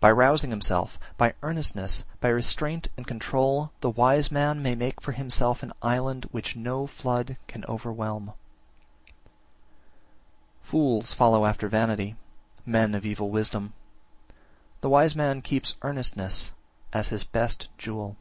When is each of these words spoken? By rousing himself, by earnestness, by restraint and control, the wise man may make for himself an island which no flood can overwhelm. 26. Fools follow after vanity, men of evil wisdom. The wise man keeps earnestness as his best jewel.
By 0.00 0.10
rousing 0.10 0.48
himself, 0.50 0.98
by 1.18 1.34
earnestness, 1.42 2.04
by 2.22 2.28
restraint 2.30 2.88
and 2.96 3.06
control, 3.06 3.70
the 3.82 3.90
wise 3.90 4.30
man 4.30 4.62
may 4.62 4.74
make 4.74 4.98
for 4.98 5.12
himself 5.12 5.62
an 5.62 5.74
island 5.82 6.24
which 6.30 6.56
no 6.56 6.86
flood 6.86 7.36
can 7.48 7.62
overwhelm. 7.68 8.32
26. 9.12 9.14
Fools 10.70 11.12
follow 11.12 11.44
after 11.44 11.68
vanity, 11.68 12.16
men 12.64 12.94
of 12.94 13.04
evil 13.04 13.28
wisdom. 13.28 13.74
The 14.80 14.88
wise 14.88 15.14
man 15.14 15.42
keeps 15.42 15.76
earnestness 15.82 16.52
as 16.94 17.08
his 17.08 17.22
best 17.24 17.68
jewel. 17.76 18.16